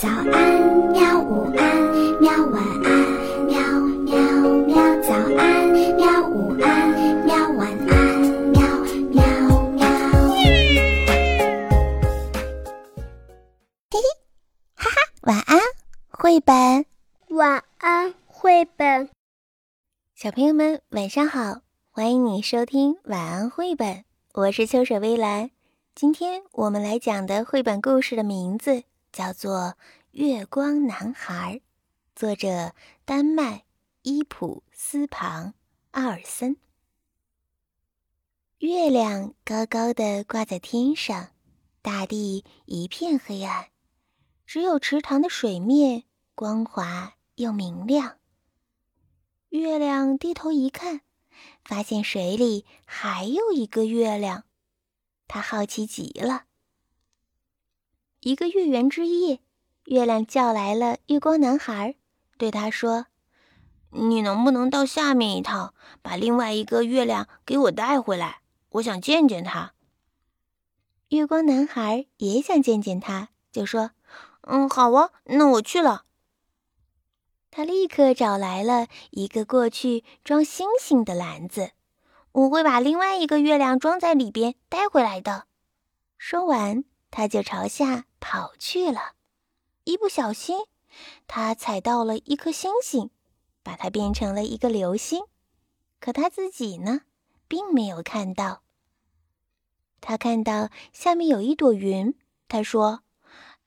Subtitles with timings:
[0.00, 0.24] 早安，
[0.92, 1.20] 喵！
[1.20, 2.32] 午安，喵！
[2.46, 2.90] 晚安，
[3.44, 3.60] 喵
[4.06, 4.16] 喵
[4.64, 4.74] 喵！
[5.02, 6.26] 早安，喵！
[6.26, 7.36] 午安，喵！
[7.50, 8.62] 晚安，喵
[9.10, 9.20] 喵
[9.72, 9.84] 喵！
[13.90, 14.00] 嘿嘿，
[14.74, 15.58] 哈哈，晚安，
[16.08, 16.86] 绘本。
[17.28, 19.10] 晚安，绘本。
[20.14, 21.60] 小朋友们，晚上好，
[21.90, 24.02] 欢迎你收听晚安绘本。
[24.32, 25.50] 我是秋水微澜，
[25.94, 28.84] 今天我们来讲的绘本故事的名字。
[29.12, 29.58] 叫做
[30.12, 31.56] 《月光男孩》，
[32.14, 32.74] 作者
[33.04, 33.64] 丹麦
[34.02, 35.54] 伊普斯庞
[35.90, 36.56] 阿尔森。
[38.58, 41.30] 月亮高高的挂在天上，
[41.82, 43.70] 大地一片黑暗，
[44.46, 48.18] 只有池塘的水面光滑又明亮。
[49.48, 51.00] 月亮低头一看，
[51.64, 54.44] 发现水里还有一个月亮，
[55.26, 56.44] 他好奇极了。
[58.22, 59.40] 一个月圆之夜，
[59.84, 61.94] 月亮叫来了月光男孩，
[62.36, 63.06] 对他说
[63.92, 65.72] ：“你能不能到下面一趟，
[66.02, 68.42] 把另外一个月亮给我带回来？
[68.72, 69.72] 我想见见他。”
[71.08, 73.92] 月光男孩也想见见他，就说
[74.42, 76.04] ：“嗯，好啊，那我去了。”
[77.50, 81.70] 他立刻找来了一个过去装星星的篮子，
[82.32, 85.46] 我会把另外一个月亮装在里边带回来的。
[86.18, 86.84] 说完。
[87.10, 89.14] 他就朝下跑去了，
[89.84, 90.66] 一不小心，
[91.26, 93.10] 他踩到了一颗星星，
[93.62, 95.24] 把它变成了一个流星。
[95.98, 97.02] 可他自己呢，
[97.48, 98.62] 并没有看到。
[100.00, 102.14] 他看到下面有一朵云，
[102.48, 103.02] 他说：“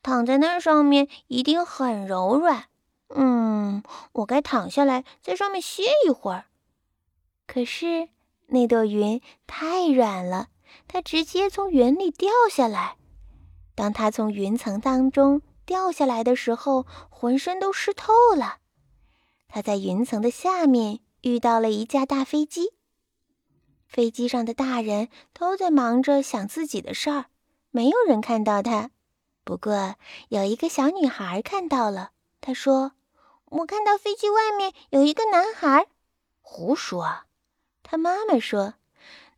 [0.02, 2.70] 躺在那上面一定很柔软。
[3.10, 3.84] 嗯，
[4.14, 6.46] 我该躺下来在上面歇一会儿。”
[7.46, 8.10] 可是
[8.48, 10.48] 那朵云太软了，
[10.88, 12.98] 它直接从云里掉下来。
[13.76, 18.58] 当他从云层当中掉下来的时候，浑身都湿透了。
[19.48, 22.74] 他在云层的下面遇到了一架大飞机，
[23.88, 27.26] 飞机上的大人都在忙着想自己的事儿，
[27.72, 28.92] 没有人看到他。
[29.44, 29.96] 不过
[30.30, 32.12] 有一个小女孩看到了，
[32.42, 32.94] 她说
[33.46, 35.88] ：“我看到飞机外面有一个男孩。”
[36.42, 37.24] 胡说！
[37.84, 38.76] 他妈妈说：“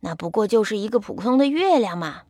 [0.00, 2.22] 那不过就是一个普通的月亮嘛。”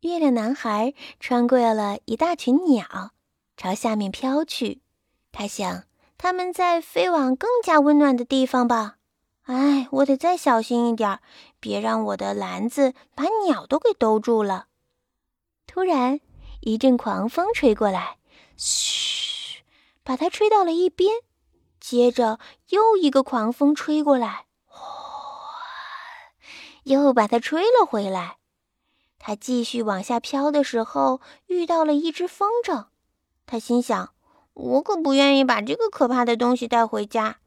[0.00, 3.10] 月亮男孩穿过了一大群鸟，
[3.54, 4.80] 朝下面飘去。
[5.30, 5.84] 他想，
[6.16, 8.96] 他们在飞往更加温暖的地方吧。
[9.42, 11.20] 哎，我得再小心一点，
[11.60, 14.68] 别让我的篮子把鸟都给兜住了。
[15.66, 16.20] 突然，
[16.60, 18.16] 一阵狂风吹过来，
[18.56, 19.62] 嘘，
[20.02, 21.12] 把它吹到了一边。
[21.78, 22.38] 接着，
[22.70, 24.80] 又一个狂风吹过来，哗，
[26.84, 28.38] 又把它吹了回来。
[29.22, 32.86] 他继续往下飘的时候，遇到了一只风筝。
[33.46, 34.14] 他心想
[34.54, 37.38] ：“我可不愿意把这个可怕的东西带回家。”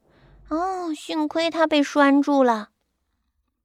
[0.48, 2.70] 哦，幸亏它被拴住了。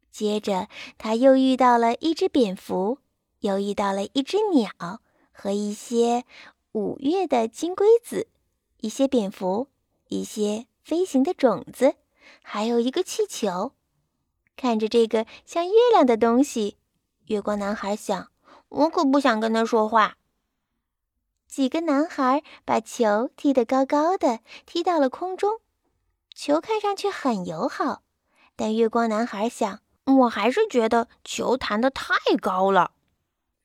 [0.09, 0.68] 接着，
[0.98, 2.98] 他又遇到了一只蝙蝠，
[3.42, 6.25] 又遇到了一只鸟和一些
[6.72, 8.28] 五月的金龟子，
[8.80, 9.68] 一些蝙蝠，
[10.08, 11.94] 一些飞行的种子，
[12.42, 13.74] 还有一个气球。
[14.56, 16.78] 看着这个像月亮的东西。
[17.30, 18.32] 月光男孩想
[18.70, 20.18] ：“我可不想跟他说话。”
[21.48, 25.60] 几个男孩把球踢得高高的，踢到了空中。
[26.34, 28.02] 球看上去很友好，
[28.56, 29.82] 但月光男孩想
[30.22, 32.94] ：“我还是觉得球弹得太高了。”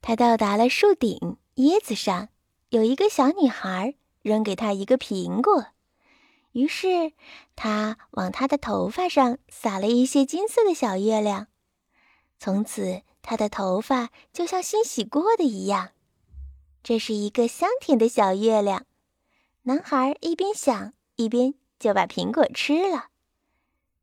[0.02, 2.28] 他到达了树顶，叶子上
[2.68, 5.68] 有一个小女孩扔给他一个苹果，
[6.52, 7.14] 于是
[7.56, 11.46] 他往他的头发上撒了一些金色的小月亮，
[12.38, 13.00] 从此。
[13.26, 15.92] 他的头发就像新洗过的一样，
[16.82, 18.84] 这是一个香甜的小月亮。
[19.62, 23.06] 男孩一边想，一边就把苹果吃了。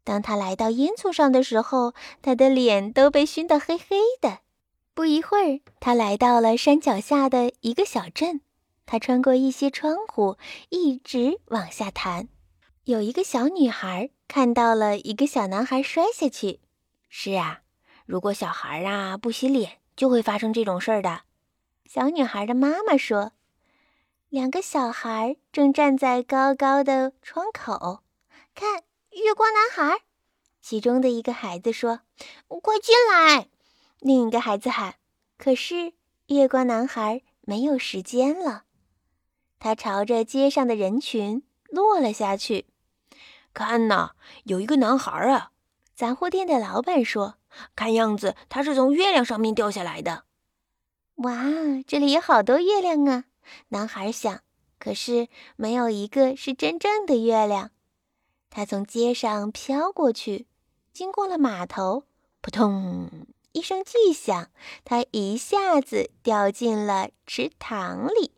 [0.03, 1.93] 当他来到烟囱上的时候，
[2.23, 4.39] 他的脸都被熏得黑黑的。
[4.95, 8.41] 不一会儿，他来到了山脚下的一个小镇。
[8.87, 10.37] 他穿过一些窗户，
[10.69, 12.27] 一直往下弹。
[12.85, 16.59] 有一个小女孩看到了一个小男孩摔下去。
[17.07, 17.61] 是啊。
[18.05, 21.21] 如果小孩啊不洗脸，就会发生这种事儿的。
[21.85, 23.33] 小女孩的妈妈说
[24.29, 28.01] ：“两个小孩正站在高高的窗口，
[28.55, 30.01] 看月光男孩。”
[30.61, 32.01] 其中的一个孩子说
[32.47, 33.49] ：“快进来！”
[33.99, 34.95] 另一个孩子喊
[35.37, 35.93] ：“可是
[36.27, 38.63] 月光男孩没有时间了。”
[39.59, 42.65] 他朝着街上的人群落了下去。
[43.53, 44.11] 看呐，
[44.45, 45.51] 有一个男孩啊！
[45.93, 47.35] 杂货店的老板说。
[47.75, 50.23] 看样子他是从月亮上面掉下来的。
[51.15, 51.33] 哇，
[51.85, 53.25] 这里有好多月亮啊！
[53.69, 54.41] 男孩想，
[54.79, 57.71] 可是没有一个是真正的月亮。
[58.49, 60.47] 他从街上飘过去，
[60.91, 62.03] 经过了码头，
[62.41, 63.09] 扑通
[63.51, 64.49] 一声巨响，
[64.83, 68.31] 他一下子掉进了池塘里。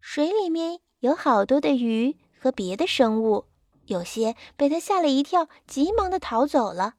[0.00, 3.46] 水里面有好多的鱼和别的生物。
[3.86, 6.94] 有些被他吓了一跳，急忙的逃走了；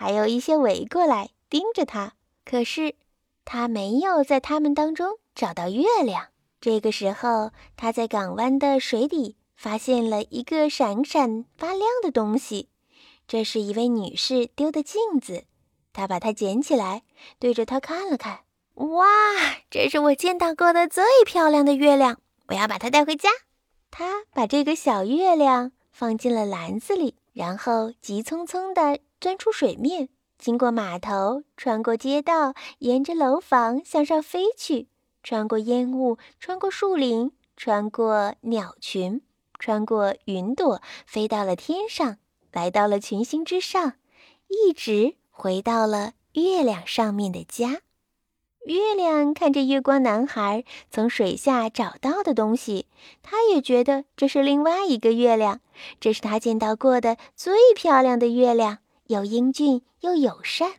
[0.00, 2.12] 还有一些围过来盯着他。
[2.44, 2.94] 可是
[3.44, 6.28] 他没有在他们当中找到月亮。
[6.60, 12.68] 这个时候，他在港湾的水底发现了一个闪闪发亮的东西，
[13.26, 15.46] 这是一位女士丢的镜子。
[15.92, 17.02] 他把它捡起来，
[17.40, 18.42] 对着它看了看。
[18.74, 19.04] 哇，
[19.68, 22.20] 这是我见到过的最漂亮的月亮！
[22.46, 23.30] 我要把它带回家。
[23.90, 25.72] 他把这个小月亮。
[25.90, 34.88] 放进了篮子里，然后急匆匆地钻出水面，经过码头，穿过街道，沿着楼房向上飞去，
[35.22, 39.20] 穿过烟雾，穿过树林，穿过鸟群，
[39.58, 42.18] 穿过云朵，飞到了天上，
[42.52, 43.94] 来到了群星之上，
[44.46, 47.80] 一直回到了月亮上面的家。
[48.66, 52.86] 月亮看着月光男孩从水下找到的东西，
[53.22, 55.60] 他也觉得这是另外一个月亮。
[55.98, 60.74] 这是他见到过的最漂亮的月亮，又英俊又友善。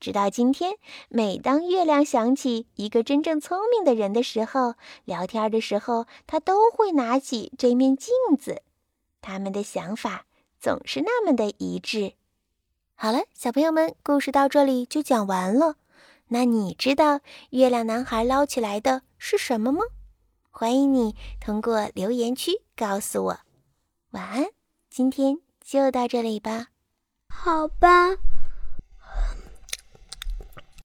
[0.00, 0.76] 直到今天，
[1.08, 4.74] 每当月亮想起一个真正聪明的人的时候，
[5.04, 8.62] 聊天的时候，他都会拿起这面镜子。
[9.20, 10.26] 他们的想法
[10.60, 12.12] 总是那么的一致。
[12.94, 15.74] 好了，小朋友们，故事到这里就讲完了。
[16.28, 17.20] 那你知道
[17.50, 19.80] 月亮男孩捞起来的是什么吗？
[20.50, 23.40] 欢迎你通过留言区告诉我。
[24.12, 24.46] 晚安，
[24.88, 26.68] 今天就到这里吧。
[27.28, 28.16] 好吧，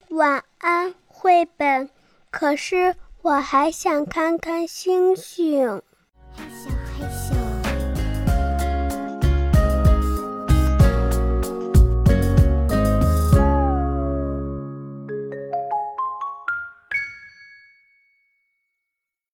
[0.08, 1.90] 晚安，绘本。
[2.30, 5.82] 可是我还想看看星星。